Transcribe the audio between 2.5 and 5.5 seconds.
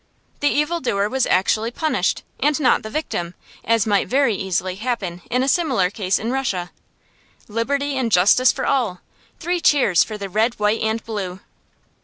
not the victim, as might very easily happen in a